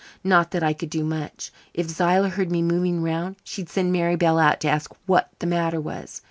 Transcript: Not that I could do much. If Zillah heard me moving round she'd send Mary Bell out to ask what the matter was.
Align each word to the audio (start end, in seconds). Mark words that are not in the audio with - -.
Not 0.23 0.49
that 0.49 0.63
I 0.63 0.73
could 0.73 0.89
do 0.89 1.03
much. 1.03 1.51
If 1.75 1.87
Zillah 1.87 2.29
heard 2.29 2.51
me 2.51 2.63
moving 2.63 3.03
round 3.03 3.35
she'd 3.43 3.69
send 3.69 3.91
Mary 3.93 4.15
Bell 4.15 4.39
out 4.39 4.59
to 4.61 4.67
ask 4.67 4.91
what 5.05 5.29
the 5.37 5.45
matter 5.45 5.79
was. 5.79 6.19